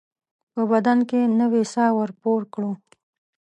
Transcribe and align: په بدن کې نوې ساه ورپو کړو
په 0.53 0.61
بدن 0.71 0.99
کې 1.09 1.19
نوې 1.39 1.63
ساه 1.73 1.91
ورپو 1.99 2.33
کړو 2.53 2.71